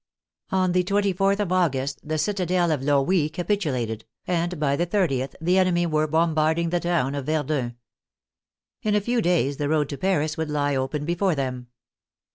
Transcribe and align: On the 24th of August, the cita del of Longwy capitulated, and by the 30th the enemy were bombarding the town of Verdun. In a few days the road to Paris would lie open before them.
On 0.51 0.71
the 0.71 0.83
24th 0.83 1.39
of 1.41 1.51
August, 1.51 1.99
the 2.03 2.17
cita 2.17 2.43
del 2.43 2.71
of 2.71 2.81
Longwy 2.81 3.31
capitulated, 3.31 4.03
and 4.25 4.59
by 4.59 4.75
the 4.75 4.87
30th 4.87 5.35
the 5.39 5.59
enemy 5.59 5.85
were 5.85 6.07
bombarding 6.07 6.71
the 6.71 6.79
town 6.79 7.13
of 7.13 7.27
Verdun. 7.27 7.75
In 8.81 8.95
a 8.95 8.99
few 8.99 9.21
days 9.21 9.57
the 9.57 9.69
road 9.69 9.89
to 9.89 9.99
Paris 9.99 10.37
would 10.37 10.49
lie 10.49 10.75
open 10.75 11.05
before 11.05 11.35
them. 11.35 11.67